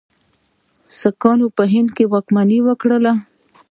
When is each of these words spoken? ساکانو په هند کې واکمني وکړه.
ساکانو 0.99 1.47
په 1.57 1.63
هند 1.73 1.89
کې 1.97 2.05
واکمني 2.13 2.59
وکړه. 2.63 3.13